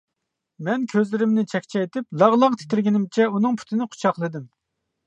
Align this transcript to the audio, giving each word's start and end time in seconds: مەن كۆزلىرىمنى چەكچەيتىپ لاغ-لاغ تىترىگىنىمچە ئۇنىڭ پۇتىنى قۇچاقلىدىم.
مەن 0.69 0.87
كۆزلىرىمنى 0.93 1.43
چەكچەيتىپ 1.51 2.19
لاغ-لاغ 2.23 2.59
تىترىگىنىمچە 2.63 3.31
ئۇنىڭ 3.31 3.63
پۇتىنى 3.63 3.91
قۇچاقلىدىم. 3.95 4.53